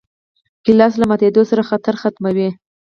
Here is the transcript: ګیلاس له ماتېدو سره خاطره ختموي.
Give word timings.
ګیلاس 0.65 0.93
له 0.97 1.05
ماتېدو 1.09 1.41
سره 1.51 1.61
خاطره 1.69 1.97
ختموي. 2.01 2.49